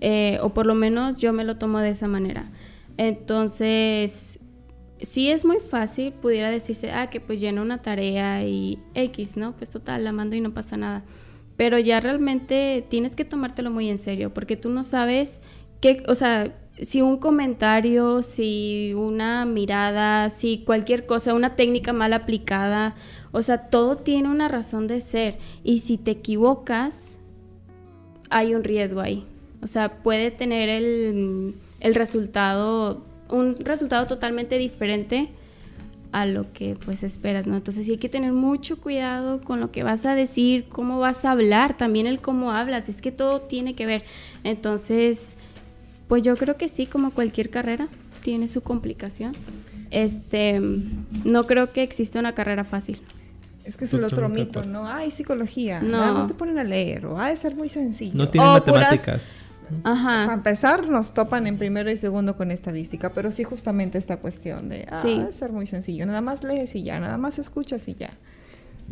[0.00, 2.50] eh, o por lo menos yo me lo tomo de esa manera.
[2.96, 4.40] Entonces,
[5.00, 9.54] sí es muy fácil, pudiera decirse, ah, que pues llena una tarea y X, ¿no?
[9.56, 11.04] Pues total, la mando y no pasa nada.
[11.58, 15.42] Pero ya realmente tienes que tomártelo muy en serio, porque tú no sabes
[15.82, 22.12] qué, o sea, si un comentario, si una mirada, si cualquier cosa, una técnica mal
[22.12, 22.94] aplicada,
[23.30, 25.38] o sea, todo tiene una razón de ser.
[25.64, 27.18] Y si te equivocas,
[28.30, 29.26] hay un riesgo ahí.
[29.62, 35.30] O sea, puede tener el, el resultado, un resultado totalmente diferente
[36.12, 37.56] a lo que pues esperas, ¿no?
[37.56, 41.24] Entonces sí hay que tener mucho cuidado con lo que vas a decir, cómo vas
[41.24, 44.04] a hablar, también el cómo hablas, es que todo tiene que ver.
[44.44, 45.36] Entonces,
[46.12, 47.88] pues yo creo que sí, como cualquier carrera,
[48.22, 49.34] tiene su complicación.
[49.90, 50.60] Este,
[51.24, 53.00] no creo que exista una carrera fácil.
[53.64, 54.86] Es que es el otro mito, ¿no?
[54.86, 55.80] Hay psicología.
[55.80, 55.92] No.
[55.92, 58.12] Nada más te ponen a leer o ha de ser muy sencillo.
[58.14, 59.52] No tiene matemáticas.
[59.84, 60.26] Ajá.
[60.26, 64.68] Para empezar, nos topan en primero y segundo con estadística, pero sí justamente esta cuestión
[64.68, 65.18] de, ah, sí.
[65.30, 66.04] ser muy sencillo.
[66.04, 68.18] Nada más lees y ya, nada más escuchas y ya.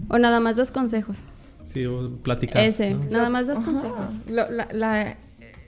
[0.09, 1.19] O nada más das consejos.
[1.67, 2.65] Sí, o platicar.
[2.65, 4.11] Ese, nada más das consejos.
[4.27, 5.19] la,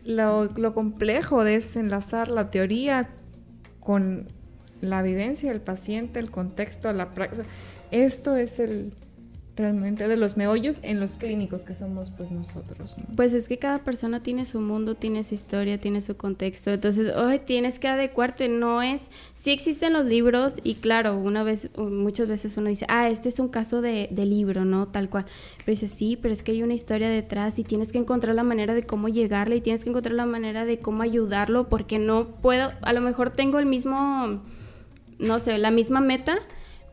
[0.04, 3.10] lo, complejo de es enlazar la teoría
[3.80, 4.26] con
[4.80, 7.44] la vivencia del paciente, el contexto, la práctica.
[7.90, 8.94] Esto es el,
[9.54, 12.96] realmente de los meollos en los clínicos que somos pues nosotros.
[13.16, 17.14] Pues es que cada persona tiene su mundo, tiene su historia, tiene su contexto, entonces
[17.14, 22.28] hoy tienes que adecuarte, no es, sí existen los libros y claro, una vez, muchas
[22.28, 24.88] veces uno dice, ah, este es un caso de, de libro, ¿no?
[24.88, 25.26] Tal cual,
[25.58, 28.44] pero dice, sí, pero es que hay una historia detrás y tienes que encontrar la
[28.44, 32.28] manera de cómo llegarle y tienes que encontrar la manera de cómo ayudarlo porque no
[32.28, 34.40] puedo, a lo mejor tengo el mismo,
[35.18, 36.38] no sé, la misma meta,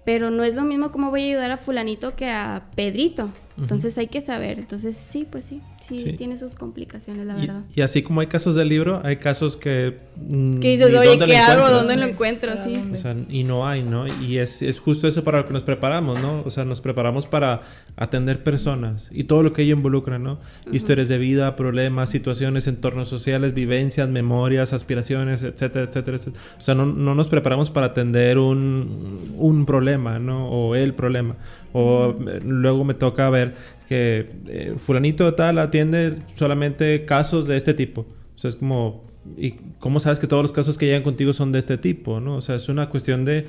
[0.10, 3.30] pero no es lo mismo cómo voy a ayudar a fulanito que a Pedrito.
[3.60, 4.60] Entonces hay que saber.
[4.60, 7.62] Entonces sí, pues sí, sí, tiene sus complicaciones, la verdad.
[7.76, 9.98] Y, así como hay casos del libro, hay casos que...
[10.16, 11.70] Mm, que dices, oye, ¿qué hago?
[11.70, 12.52] ¿Dónde lo encuentro?
[12.64, 12.82] Sí.
[12.94, 14.06] O sea, y no hay, ¿no?
[14.22, 16.44] Y es, es, justo eso para lo que nos preparamos, ¿no?
[16.46, 17.62] O sea, nos preparamos para
[17.96, 20.40] atender personas y todo lo que ello involucra, ¿no?
[20.72, 26.44] Historias de vida, problemas, situaciones, entornos sociales, vivencias, memorias, aspiraciones, etcétera, etcétera, etcétera.
[26.58, 30.50] O sea, no, no nos preparamos para atender un, un problema, ¿no?
[30.50, 31.36] O el problema.
[31.74, 33.56] O luego me toca ver
[33.88, 38.02] que eh, fulanito tal atiende solamente casos de este tipo.
[38.36, 39.04] O sea, es como,
[39.38, 42.20] ¿y cómo sabes que todos los casos que llegan contigo son de este tipo?
[42.20, 42.36] ¿no?
[42.36, 43.48] O sea, es una cuestión de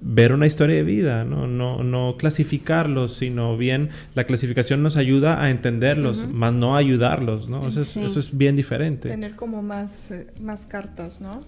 [0.00, 1.46] ver una historia de vida, ¿no?
[1.46, 7.62] No, no clasificarlos, sino bien la clasificación nos ayuda a entenderlos, más no ayudarlos, ¿no?
[7.62, 9.08] O sea, eso es bien diferente.
[9.08, 11.42] Tener como más, eh, más cartas, ¿no?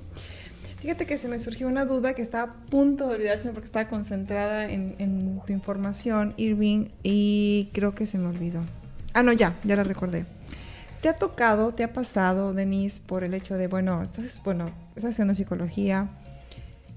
[0.81, 3.89] Fíjate que se me surgió una duda que estaba a punto de olvidarse porque estaba
[3.89, 8.61] concentrada en, tu información, Irving, y creo que se me olvidó.
[9.15, 10.27] Ah, no, ya, ya la recordé.
[11.01, 15.13] ¿Te ha tocado, te ha pasado, Denise, por el hecho de, bueno, estás, bueno, estás
[15.13, 16.09] haciendo psicología,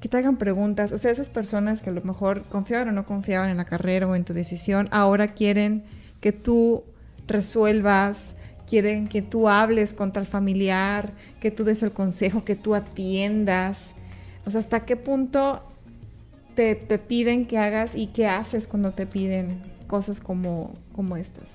[0.01, 3.05] que te hagan preguntas, o sea, esas personas que a lo mejor confiaban o no
[3.05, 5.83] confiaban en la carrera o en tu decisión, ahora quieren
[6.21, 6.83] que tú
[7.27, 8.35] resuelvas
[8.69, 13.95] quieren que tú hables con tal familiar, que tú des el consejo, que tú atiendas.
[14.45, 15.63] O sea, ¿hasta qué punto
[16.55, 21.47] te, piden que hagas y qué haces cuando te piden cosas como, como estas?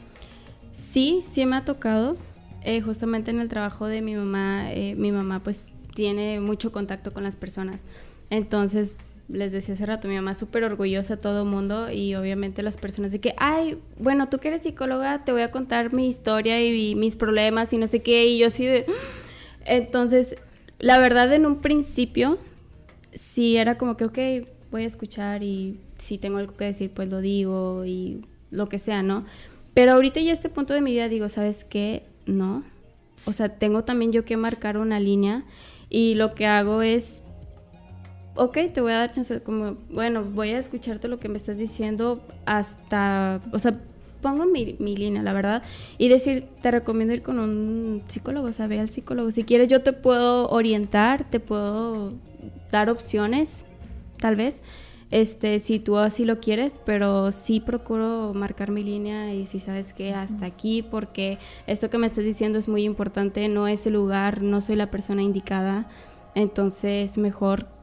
[0.72, 2.16] Sí, sí me ha tocado.
[2.62, 7.12] Eh, justamente en el trabajo de mi mamá, eh, mi mamá pues tiene mucho contacto
[7.12, 7.85] con las personas.
[8.31, 8.96] Entonces,
[9.35, 13.12] les decía hace rato, mi mamá es súper orgullosa todo mundo y obviamente las personas
[13.12, 16.94] de que, ay, bueno, tú que eres psicóloga, te voy a contar mi historia y,
[16.94, 18.87] mis problemas y no sé qué, y yo así de...
[19.66, 20.37] Entonces,
[20.79, 22.38] la verdad en un principio
[23.12, 24.18] sí era como que, ok,
[24.70, 28.79] voy a escuchar y si tengo algo que decir, pues lo digo y lo que
[28.79, 29.25] sea, ¿no?
[29.73, 32.05] Pero ahorita ya a este punto de mi vida digo, ¿sabes qué?
[32.27, 32.62] No.
[33.25, 35.44] O sea, tengo también yo que marcar una línea
[35.90, 37.23] y lo que hago es,
[38.37, 41.57] ok, te voy a dar chance, como, bueno, voy a escucharte lo que me estás
[41.57, 43.79] diciendo hasta, o sea,
[44.20, 45.62] pongo mi, mi, línea, la verdad,
[45.99, 49.31] y decir, te recomiendo ir con un psicólogo, o sea, ve al psicólogo.
[49.31, 52.12] Si quieres, yo te puedo orientar, te puedo
[52.73, 53.64] dar opciones,
[54.18, 54.62] tal vez,
[55.11, 59.92] este, si tú así lo quieres, pero sí procuro marcar mi línea y si sabes
[59.92, 63.92] que hasta aquí, porque esto que me estás diciendo es muy importante, no es el
[63.92, 65.87] lugar, no soy la persona indicada,
[66.35, 67.74] entonces mejor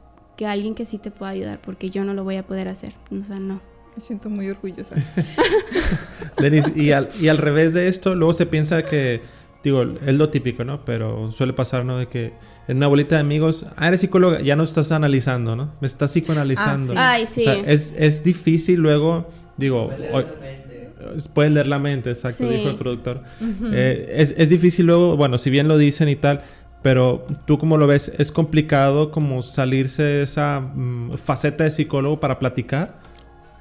[0.41, 2.93] que alguien que sí te pueda ayudar, porque yo no lo voy a poder hacer,
[3.11, 3.61] o sea, no.
[3.95, 4.95] Me siento muy orgullosa.
[6.41, 9.21] Denise, y al, y al revés de esto, luego se piensa que,
[9.63, 10.83] digo, es lo típico, ¿no?
[10.83, 11.99] Pero suele pasar, ¿no?
[11.99, 12.33] De que
[12.67, 15.75] en una bolita de amigos, ah, eres psicóloga, ya no estás analizando, ¿no?
[15.79, 16.95] Me estás psicoanalizando.
[16.97, 17.19] Ah, sí.
[17.19, 17.41] Ay, sí.
[17.41, 19.91] O sea, es, es difícil luego, digo,
[21.35, 22.55] puedes leer la mente, exacto, Sí.
[22.55, 23.21] dijo el productor.
[23.71, 26.41] Eh, es, es difícil luego, bueno, si bien lo dicen y tal,
[26.81, 32.19] pero tú como lo ves, es complicado como salirse de esa mm, faceta de psicólogo
[32.19, 32.99] para platicar.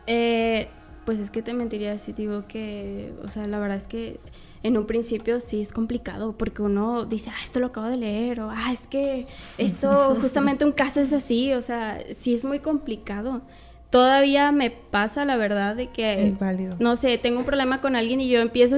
[0.06, 0.68] Eh,
[1.04, 4.20] pues es que te mentiría si te digo que, o sea, la verdad es que
[4.62, 8.40] en un principio sí es complicado porque uno dice, ah, esto lo acabo de leer,
[8.40, 9.26] o ah, es que
[9.58, 13.42] esto, justamente un caso es así, o sea, sí es muy complicado.
[13.90, 16.76] Todavía me pasa, la verdad, de que, Es válido.
[16.78, 18.76] no sé, tengo un problema con alguien y yo empiezo,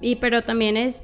[0.00, 1.02] y pero también es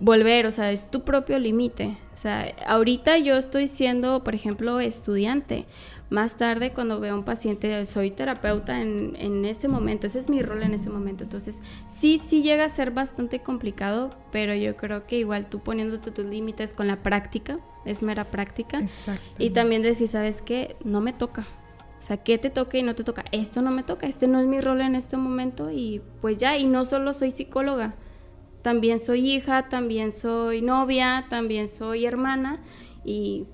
[0.00, 1.96] volver, o sea, es tu propio límite.
[2.14, 5.66] O sea, ahorita yo estoy siendo, por ejemplo, estudiante.
[6.08, 10.08] Más tarde, cuando veo a un paciente, soy terapeuta en, en este momento.
[10.08, 11.22] Ese es mi rol en ese momento.
[11.22, 16.10] Entonces, sí, sí llega a ser bastante complicado, pero yo creo que igual tú poniéndote
[16.10, 18.82] tus límites con la práctica, es mera práctica.
[19.38, 20.76] Y también decir, ¿sabes qué?
[20.84, 21.46] No me toca.
[22.00, 23.24] O sea, ¿qué te toca y no te toca?
[23.30, 26.56] Esto no me toca, este no es mi rol en este momento y pues ya,
[26.56, 27.94] y no solo soy psicóloga,
[28.62, 32.60] también soy hija, también soy novia, también soy hermana
[33.04, 33.44] y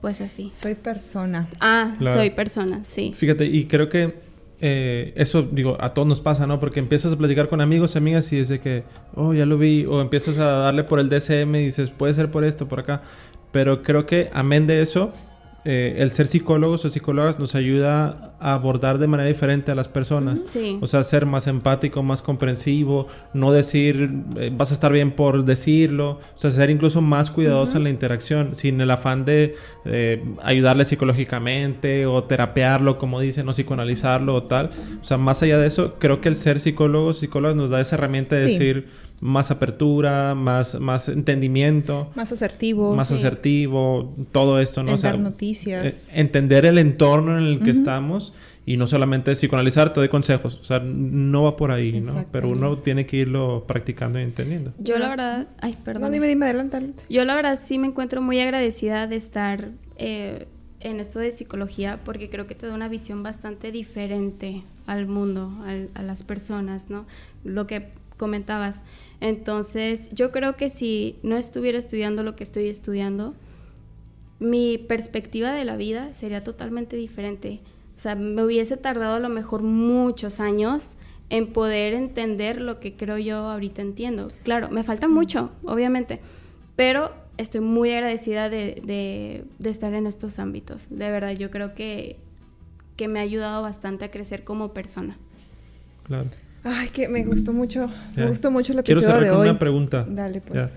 [0.00, 0.50] pues así.
[0.52, 1.48] Soy persona.
[1.60, 2.18] Ah, Claro.
[2.18, 3.12] soy persona, sí.
[3.16, 4.22] Fíjate, y creo que
[4.60, 6.60] eh, eso, digo, a todos nos pasa, ¿no?
[6.60, 9.58] Porque empiezas a platicar con amigos y amigas y es de que, oh, ya lo
[9.58, 12.80] vi, o empiezas a darle por el DSM y dices, puede ser por esto, por
[12.80, 13.02] acá.
[13.52, 15.12] Pero creo que, amén de eso,
[15.64, 19.88] eh, el ser psicólogos o psicólogas nos ayuda a abordar de manera diferente a las
[19.88, 20.42] personas.
[20.44, 20.78] Sí.
[20.82, 25.44] O sea, ser más empático, más comprensivo, no decir eh, vas a estar bien por
[25.44, 29.54] decirlo, o sea, ser incluso más cuidadoso en la interacción, sin el afán de
[29.86, 34.70] eh, ayudarle psicológicamente o terapearlo, como dicen, o psicoanalizarlo o tal.
[35.00, 37.96] O sea, más allá de eso, creo que el ser psicólogo, psicólogas nos da esa
[37.96, 38.52] herramienta de Sí.
[38.52, 38.88] decir
[39.24, 42.94] más apertura, más, más entendimiento, Más asertivo.
[42.94, 43.14] más sí.
[43.14, 44.90] asertivo, todo esto, ¿no?
[44.90, 46.10] en O sea, dar noticias.
[46.10, 48.34] eh, entender el entorno en el que estamos
[48.66, 50.58] y no solamente psicoanalizar, te doy consejos.
[50.60, 52.26] O sea, no va por ahí, ¿no?
[52.30, 54.74] Pero uno tiene que irlo practicando y entendiendo.
[54.78, 56.02] Yo la verdad, ay, perdón.
[56.02, 57.02] no, dime, dime, adelante, adelante.
[57.08, 60.48] Yo la verdad sí me encuentro muy agradecida de estar eh,
[60.80, 65.50] en esto de psicología porque creo que te da una visión bastante diferente al mundo,
[65.64, 67.06] al- a las personas, ¿no?
[67.42, 68.84] Lo que comentabas.
[69.20, 73.34] Entonces, yo creo que si no estuviera estudiando lo que estoy estudiando,
[74.38, 77.60] mi perspectiva de la vida sería totalmente diferente.
[77.96, 80.94] O sea, me hubiese tardado a lo mejor muchos años
[81.30, 84.30] en poder entender lo que creo yo ahorita entiendo.
[84.42, 86.20] Claro, me falta mucho, obviamente,
[86.76, 90.86] pero estoy muy agradecida de, estar en estos ámbitos.
[90.90, 92.18] De verdad, yo creo que,
[92.96, 95.16] que me ha ayudado bastante a crecer como persona.
[96.04, 96.28] Claro.
[96.64, 97.88] Ay, que me gustó mucho.
[98.16, 99.48] Me gustó mucho el Quiero episodio cerrar de con hoy.
[99.50, 100.04] una pregunta.
[100.08, 100.76] Dale, pues.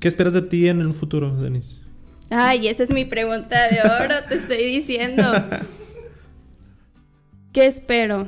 [0.00, 1.82] ¿Qué esperas de ti en el futuro, Denise?
[2.30, 5.24] Ay, esa es mi pregunta de oro, te estoy diciendo.
[7.52, 8.26] ¿Qué espero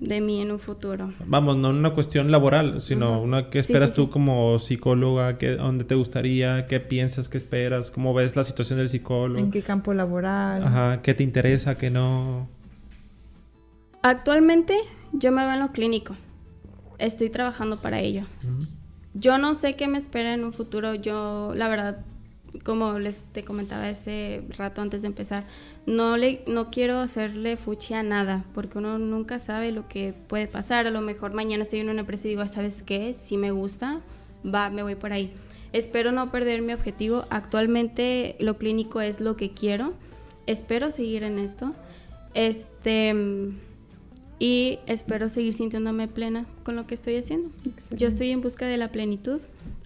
[0.00, 1.12] de mí en un futuro?
[1.26, 3.18] Vamos, no una cuestión laboral, sino Ajá.
[3.18, 4.10] una ¿qué Sí, esperas sí, tú sí.
[4.10, 5.36] como psicóloga?
[5.36, 6.66] ¿Qué, ¿Dónde te gustaría?
[6.66, 7.28] ¿Qué piensas?
[7.28, 7.90] ¿Qué esperas?
[7.90, 9.38] ¿Cómo ves la situación del psicólogo?
[9.40, 10.62] ¿En qué campo laboral?
[10.62, 11.76] Ajá, ¿qué te interesa?
[11.76, 12.48] ¿Qué no?
[14.02, 14.74] Actualmente
[15.12, 16.16] yo me veo en lo clínico.
[16.98, 18.26] Estoy trabajando para ello.
[19.14, 20.94] Yo no sé qué me espera en un futuro.
[20.94, 22.04] Yo, la verdad,
[22.64, 25.44] como les te comentaba ese rato antes de empezar,
[25.86, 30.46] no le, no quiero hacerle fuchi a nada, porque uno nunca sabe lo que puede
[30.46, 30.86] pasar.
[30.86, 33.14] A lo mejor mañana estoy en una empresa y digo, ¿sabes qué?
[33.14, 34.00] Si me gusta,
[34.44, 35.32] va, me voy por ahí.
[35.72, 37.24] Espero no perder mi objetivo.
[37.30, 39.94] Actualmente lo clínico es lo que quiero.
[40.46, 41.74] Espero seguir en esto.
[42.34, 43.71] Este mm,
[44.42, 47.50] y espero seguir sintiéndome plena con lo que estoy haciendo.
[47.92, 49.40] Yo estoy en busca de la plenitud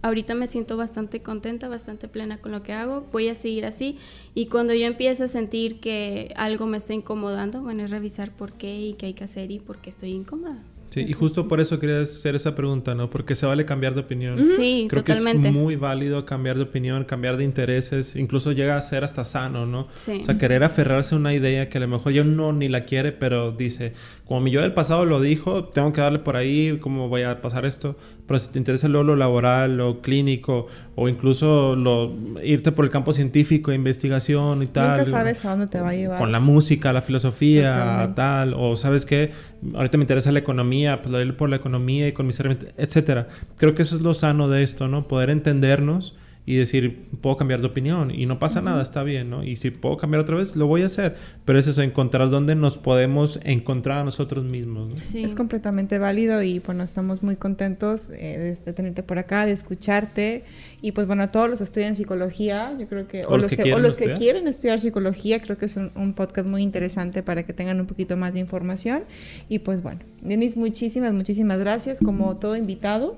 [0.06, 3.98] ahorita me siento bastante contenta, bastante plena con lo que hago, voy a seguir así
[4.34, 8.52] y cuando yo empiezo a sentir que algo me está incomodando, bueno, es revisar por
[8.52, 10.62] qué y qué hay que hacer y por qué estoy incómoda.
[10.96, 13.10] Sí, y justo por eso quería hacer esa pregunta, ¿no?
[13.10, 14.38] Porque se vale cambiar de opinión.
[14.42, 15.42] Sí, Creo totalmente.
[15.42, 19.22] que es muy válido cambiar de opinión, cambiar de intereses, incluso llega a ser hasta
[19.22, 19.88] sano, ¿no?
[19.92, 20.20] Sí.
[20.22, 22.86] O sea, querer aferrarse a una idea que a lo mejor yo no ni la
[22.86, 23.92] quiere, pero dice,
[24.24, 27.42] como mi yo del pasado lo dijo, tengo que darle por ahí, ¿cómo voy a
[27.42, 27.96] pasar esto?
[28.26, 32.12] Pero si te interesa luego lo laboral, lo clínico, o incluso lo,
[32.42, 34.98] irte por el campo científico, investigación y tal.
[34.98, 36.18] Nunca sabes a dónde te va a llevar.
[36.18, 38.14] Con la música, la filosofía, Totalmente.
[38.16, 39.30] tal, o sabes qué,
[39.74, 42.74] ahorita me interesa la economía, pues lo iré por la economía y con mis herramientas,
[42.76, 43.28] etcétera.
[43.56, 45.06] Creo que eso es lo sano de esto, ¿no?
[45.06, 49.42] Poder entendernos y decir, puedo cambiar de opinión y no pasa nada, está bien, ¿no?
[49.42, 51.16] Y si puedo cambiar otra vez, lo voy a hacer.
[51.44, 54.96] Pero es eso, encontrar dónde nos podemos encontrar a nosotros mismos, ¿no?
[54.96, 55.24] Sí.
[55.24, 59.52] Es completamente válido y bueno, estamos muy contentos eh, de, de tenerte por acá, de
[59.52, 60.44] escucharte
[60.80, 63.56] y pues bueno, a todos los que estudian psicología, yo creo que, o, los que,
[63.56, 64.18] o quieren los que estudiar.
[64.18, 67.86] quieren estudiar psicología, creo que es un, un podcast muy interesante para que tengan un
[67.86, 69.02] poquito más de información
[69.48, 73.16] y pues bueno, Denis, muchísimas, muchísimas gracias como todo invitado.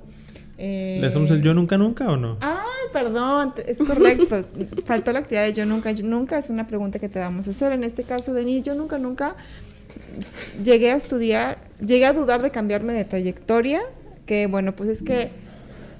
[0.60, 2.36] Eh, ¿Le hacemos el yo nunca nunca o no?
[2.40, 2.56] Ay,
[2.92, 4.44] perdón, es correcto.
[4.86, 5.92] Faltó la actividad de yo nunca.
[5.92, 7.72] Yo nunca es una pregunta que te vamos a hacer.
[7.72, 9.36] En este caso, Denise, yo nunca, nunca
[10.64, 13.82] llegué a estudiar, llegué a dudar de cambiarme de trayectoria.
[14.26, 15.30] Que bueno, pues es que.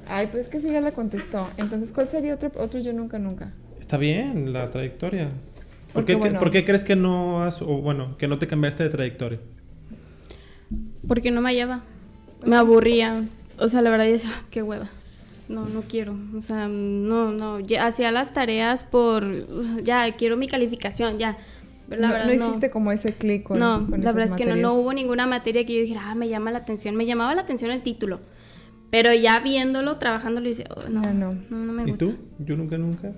[0.09, 1.49] Ay, pues es que sí ya la contestó.
[1.57, 3.53] Entonces, ¿cuál sería otro, otro yo nunca, nunca?
[3.79, 5.27] Está bien la trayectoria.
[5.29, 8.47] ¿Por Porque, qué, bueno- por qué crees que no has, o bueno, que no te
[8.47, 9.39] cambiaste de trayectoria?
[11.07, 11.83] Porque no me hallaba.
[12.45, 13.25] Me aburría.
[13.59, 14.89] O sea, la verdad, yo decía, "Ah, qué hueva.
[15.49, 16.17] No, no quiero.
[16.39, 17.59] O sea, no, no.
[17.61, 19.25] Ya hacía las tareas por.
[19.25, 21.37] "Uf, Ya, quiero mi calificación, ya.
[21.89, 22.47] Pero la no, verdad, no no.
[22.49, 24.93] hiciste como ese clic con no, con la esas verdad es que no, no hubo
[24.93, 26.95] ninguna materia que yo dijera, ah, me llama la atención.
[26.97, 28.21] Me llamaba la atención el título.
[28.91, 31.33] Pero ya viéndolo, trabajándolo, dice, oh, no, no.
[31.33, 32.05] no, no, me ¿Y gusta.
[32.05, 32.17] tú?
[32.41, 33.13] Yo nunca nunca.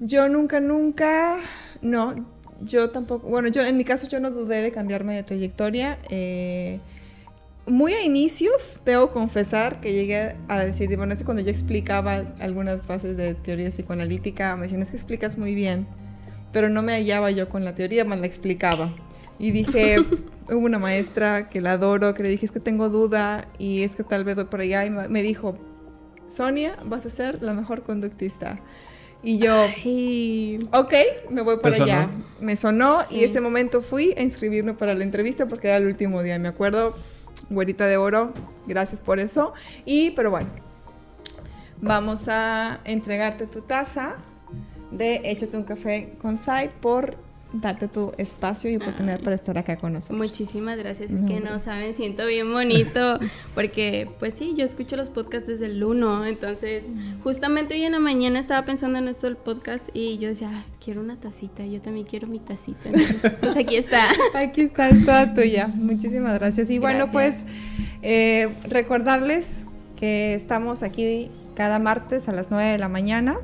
[0.00, 1.38] Yo nunca, nunca,
[1.80, 2.26] no,
[2.60, 5.98] yo tampoco, bueno, yo en mi caso yo no dudé de cambiarme de trayectoria.
[6.10, 6.80] eh,
[7.66, 12.34] muy a inicios, debo confesar que llegué a decir, bueno, es que cuando yo explicaba
[12.38, 15.86] algunas bases de teoría psicoanalítica, me decían, es que explicas muy bien,
[16.52, 18.94] pero no me hallaba yo con la teoría, más la explicaba.
[19.38, 19.98] Y dije,
[20.50, 23.94] hubo una maestra que la adoro, que le dije, es que tengo duda y es
[23.94, 25.58] que tal vez voy por allá, y me dijo,
[26.28, 28.60] Sonia, vas a ser la mejor conductista.
[29.22, 30.94] Y yo, Ay, ok,
[31.30, 32.10] me voy para allá.
[32.40, 36.22] Me sonó y ese momento fui a inscribirme para la entrevista porque era el último
[36.22, 36.94] día, me acuerdo.
[37.50, 38.32] Güerita de oro,
[38.66, 39.52] gracias por eso.
[39.84, 40.48] Y, pero bueno,
[41.80, 44.16] vamos a entregarte tu taza
[44.90, 47.16] de Échate un café con Sai por
[47.56, 50.18] darte tu espacio y oportunidad para estar acá con nosotros.
[50.18, 51.10] muchísimas gracias.
[51.10, 53.18] Es No, que no saben, siento bien bonito.
[53.54, 56.26] Porque, pues sí, yo escucho los podcasts desde el 1.
[56.26, 56.84] Entonces,
[57.22, 60.64] justamente hoy en la mañana estaba pensando en esto del podcast y yo decía, "Ah,
[60.84, 61.64] quiero una tacita.
[61.64, 62.88] Yo también quiero mi tacita.
[62.88, 64.08] Entonces, pues aquí está.
[64.34, 65.68] Aquí está, es toda tuya.
[65.68, 66.68] Muchísimas gracias.
[66.70, 67.44] Y bueno, pues
[68.02, 73.36] eh, recordarles que estamos aquí cada martes a las 9 de la mañana.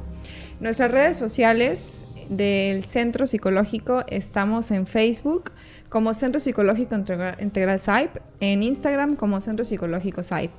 [0.58, 5.50] Nuestras redes sociales del Centro Psicológico estamos en Facebook
[5.88, 10.52] como Centro Psicológico Integra- Integral SAIP, en Instagram como Centro Psicológico SAIP.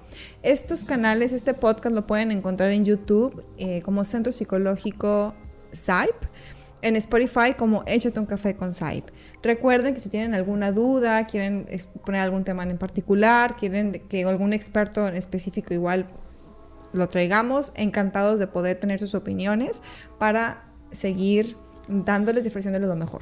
[0.43, 5.33] Estos canales, este podcast lo pueden encontrar en YouTube eh, como Centro Psicológico
[5.71, 6.13] SAIP
[6.81, 9.07] en Spotify como Échate un café con Saip.
[9.41, 14.51] Recuerden que si tienen alguna duda, quieren exponer algún tema en particular, quieren que algún
[14.51, 16.07] experto en específico igual
[16.91, 19.81] lo traigamos, encantados de poder tener sus opiniones
[20.19, 21.55] para seguir
[21.87, 23.21] dándoles diferenciándoles lo mejor.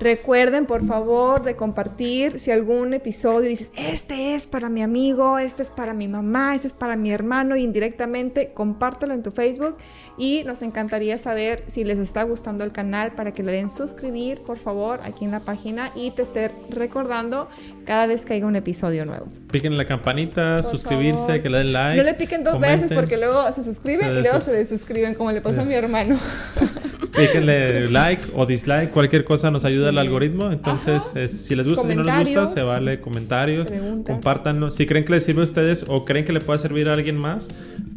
[0.00, 5.62] Recuerden, por favor, de compartir si algún episodio dices, este es para mi amigo, este
[5.62, 9.76] es para mi mamá, este es para mi hermano, indirectamente compártelo en tu Facebook
[10.18, 14.40] y nos encantaría saber si les está gustando el canal para que le den suscribir,
[14.40, 17.48] por favor, aquí en la página y te esté recordando
[17.86, 19.26] cada vez que haya un episodio nuevo.
[19.52, 21.40] Piquen la campanita, Por suscribirse, favor.
[21.42, 21.96] que le den like.
[21.98, 22.96] no le piquen dos veces comenten.
[22.98, 25.68] porque luego se suscriben y luego se desuscriben, como le pasó a Sí.
[25.68, 26.18] mi hermano.
[27.16, 30.50] Píquenle like o dislike, cualquier cosa nos ayuda al algoritmo.
[30.50, 34.12] Entonces, es- si les gusta, si no les gusta, se vale comentarios, Preguntas.
[34.12, 34.70] compártanlo.
[34.70, 37.16] Si creen que les sirve a ustedes o creen que le pueda servir a alguien
[37.16, 37.48] más,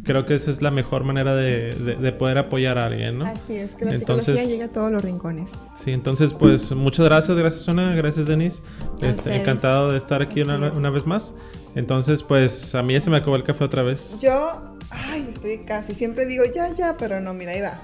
[0.04, 3.26] creo que esa es la mejor manera de, de- de poder apoyar a alguien, ¿no?
[3.26, 5.50] Así es, que la Entonces- psicología llega a todos los rincones.
[5.84, 8.62] Sí, entonces, pues muchas gracias, gracias, Ana, gracias, Denis.
[9.02, 11.34] A Este, encantado de estar aquí una, una vez más.
[11.74, 14.16] Entonces, pues a mí ya se me acabó el café otra vez.
[14.20, 17.78] Yo, ay, estoy casi, siempre digo ya, ya, pero no, mira, ahí va.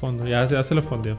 [0.00, 1.18] Fondo, ya, ya se lo fondió.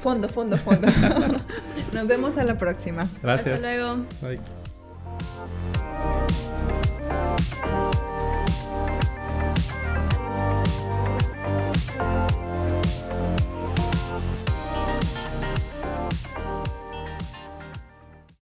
[0.00, 0.88] Fondo, fondo, fondo.
[1.92, 3.06] Nos vemos a la próxima.
[3.22, 3.56] Gracias.
[3.56, 4.06] Hasta luego.
[4.22, 4.40] Bye.